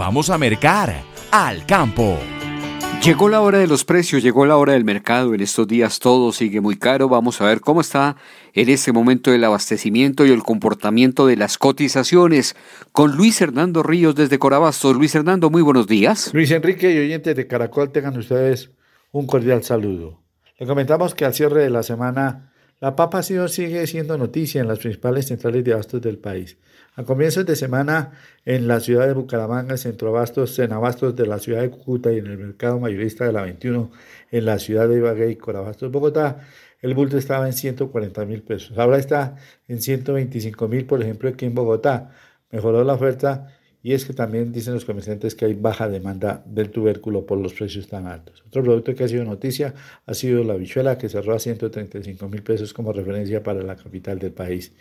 [0.00, 2.18] Vamos a mercar al campo.
[3.04, 5.34] Llegó la hora de los precios, llegó la hora del mercado.
[5.34, 7.10] En estos días todo sigue muy caro.
[7.10, 8.16] Vamos a ver cómo está
[8.54, 12.56] en este momento el abastecimiento y el comportamiento de las cotizaciones
[12.92, 14.96] con Luis Hernando Ríos desde Corabastos.
[14.96, 16.30] Luis Hernando, muy buenos días.
[16.32, 18.70] Luis Enrique y oyentes de Caracol, tengan ustedes
[19.12, 20.22] un cordial saludo.
[20.58, 22.49] Le comentamos que al cierre de la semana,
[22.80, 26.56] la papa sigue siendo noticia en las principales centrales de abastos del país.
[26.96, 28.12] A comienzos de semana,
[28.44, 32.26] en la ciudad de Bucaramanga, Centro Abastos, Abastos de la ciudad de Cúcuta y en
[32.26, 33.90] el mercado mayorista de la 21
[34.30, 36.40] en la ciudad de Ibagué y Corabastos, Bogotá,
[36.80, 38.76] el bulto estaba en 140 mil pesos.
[38.78, 39.36] Ahora está
[39.68, 42.10] en 125 mil, por ejemplo, aquí en Bogotá.
[42.50, 46.70] Mejoró la oferta y es que también dicen los comerciantes que hay baja demanda del
[46.70, 48.42] tubérculo por los precios tan altos.
[48.46, 49.74] Otro producto que ha sido noticia
[50.06, 54.18] ha sido la bichuela que cerró a 135 mil pesos como referencia para la capital
[54.18, 54.72] del país.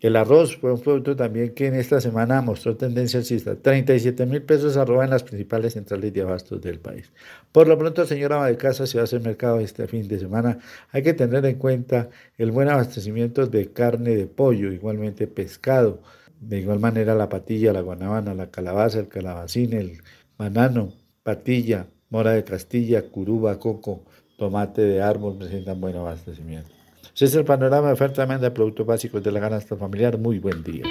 [0.00, 3.56] El arroz fue un producto también que en esta semana mostró tendencia alcista.
[3.56, 7.10] 37 mil pesos arroba en las principales centrales de abastos del país.
[7.50, 10.58] Por lo pronto, señora ama de si va a hacer mercado este fin de semana,
[10.92, 16.02] hay que tener en cuenta el buen abastecimiento de carne de pollo, igualmente pescado,
[16.40, 20.02] de igual manera la patilla, la guanabana, la calabaza, el calabacín, el
[20.38, 20.92] banano,
[21.22, 24.04] patilla, mora de Castilla, curuba, coco,
[24.38, 26.70] tomate de árbol presentan buen abastecimiento.
[27.14, 30.18] Ese es el panorama de oferta de productos básicos de la canasta familiar.
[30.18, 30.84] Muy buen día.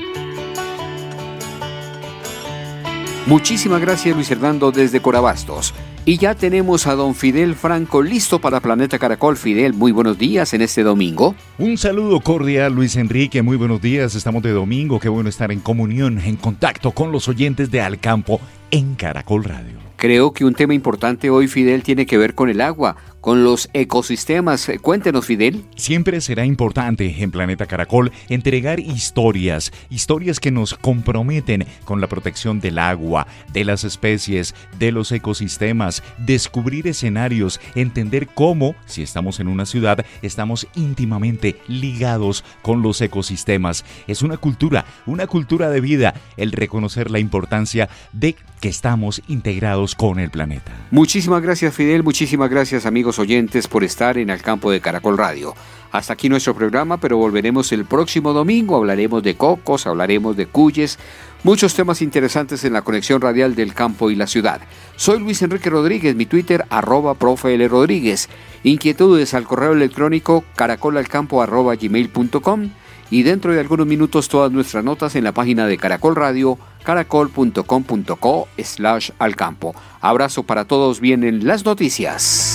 [3.27, 5.73] Muchísimas gracias Luis Hernando desde Corabastos.
[6.05, 9.35] Y ya tenemos a don Fidel Franco listo para Planeta Caracol.
[9.35, 11.33] Fidel, muy buenos días en este domingo.
[11.57, 14.13] Un saludo cordial Luis Enrique, muy buenos días.
[14.13, 18.39] Estamos de domingo, qué bueno estar en comunión, en contacto con los oyentes de Alcampo
[18.69, 19.84] en Caracol Radio.
[19.97, 23.69] Creo que un tema importante hoy, Fidel, tiene que ver con el agua, con los
[23.73, 24.69] ecosistemas.
[24.81, 25.63] Cuéntenos, Fidel.
[25.75, 32.59] Siempre será importante en Planeta Caracol entregar historias, historias que nos comprometen con la protección
[32.59, 39.47] del agua, de las especies, de los ecosistemas, descubrir escenarios, entender cómo, si estamos en
[39.47, 43.85] una ciudad, estamos íntimamente ligados con los ecosistemas.
[44.07, 49.84] Es una cultura, una cultura de vida, el reconocer la importancia de que estamos integrados
[49.93, 50.71] con el planeta.
[50.89, 52.01] Muchísimas gracias, Fidel.
[52.01, 55.53] Muchísimas gracias, amigos oyentes por estar en el campo de Caracol Radio.
[55.91, 58.75] Hasta aquí nuestro programa, pero volveremos el próximo domingo.
[58.77, 60.97] Hablaremos de cocos, hablaremos de cuyes,
[61.43, 64.61] muchos temas interesantes en la conexión radial del campo y la ciudad.
[64.95, 68.29] Soy Luis Enrique Rodríguez, mi Twitter arroba profe Rodríguez.
[68.63, 72.69] Inquietudes al correo electrónico caracolalcampo arroba gmail.com
[73.15, 78.47] y dentro de algunos minutos todas nuestras notas en la página de Caracol Radio, caracol.com.co
[78.57, 79.73] slash al campo.
[80.01, 82.54] Abrazo para todos, vienen las noticias.